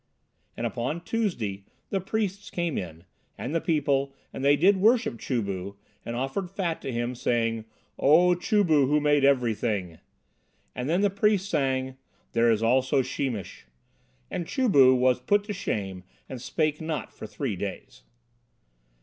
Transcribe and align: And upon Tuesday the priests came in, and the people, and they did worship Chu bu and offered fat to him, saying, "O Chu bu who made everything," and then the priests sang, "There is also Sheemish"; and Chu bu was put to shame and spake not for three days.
And 0.57 0.65
upon 0.65 1.01
Tuesday 1.01 1.63
the 1.91 2.01
priests 2.01 2.49
came 2.49 2.75
in, 2.75 3.03
and 3.37 3.53
the 3.53 3.61
people, 3.61 4.15
and 4.33 4.43
they 4.43 4.55
did 4.55 4.77
worship 4.77 5.19
Chu 5.19 5.43
bu 5.43 5.75
and 6.03 6.15
offered 6.15 6.49
fat 6.49 6.81
to 6.81 6.91
him, 6.91 7.13
saying, 7.13 7.65
"O 7.99 8.33
Chu 8.33 8.63
bu 8.63 8.87
who 8.87 8.99
made 8.99 9.23
everything," 9.23 9.99
and 10.73 10.89
then 10.89 11.01
the 11.01 11.11
priests 11.11 11.49
sang, 11.49 11.97
"There 12.31 12.49
is 12.49 12.63
also 12.63 13.03
Sheemish"; 13.03 13.65
and 14.31 14.47
Chu 14.47 14.67
bu 14.69 14.95
was 14.95 15.19
put 15.19 15.43
to 15.43 15.53
shame 15.53 16.03
and 16.27 16.41
spake 16.41 16.81
not 16.81 17.13
for 17.13 17.27
three 17.27 17.55
days. 17.55 18.01